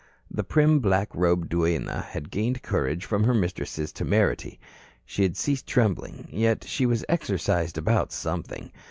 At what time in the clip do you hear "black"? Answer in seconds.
0.79-1.13